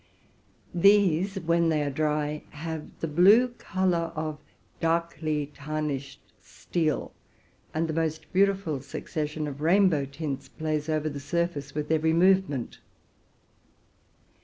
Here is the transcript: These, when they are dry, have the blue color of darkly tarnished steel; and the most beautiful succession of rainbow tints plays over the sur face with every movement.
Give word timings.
These, 0.73 1.39
when 1.41 1.69
they 1.69 1.83
are 1.83 1.91
dry, 1.91 2.41
have 2.49 2.89
the 3.01 3.07
blue 3.07 3.49
color 3.49 4.11
of 4.15 4.39
darkly 4.79 5.51
tarnished 5.53 6.23
steel; 6.41 7.13
and 7.71 7.87
the 7.87 7.93
most 7.93 8.33
beautiful 8.33 8.81
succession 8.81 9.45
of 9.47 9.61
rainbow 9.61 10.05
tints 10.05 10.47
plays 10.49 10.89
over 10.89 11.07
the 11.07 11.19
sur 11.19 11.45
face 11.49 11.75
with 11.75 11.91
every 11.91 12.13
movement. 12.13 12.79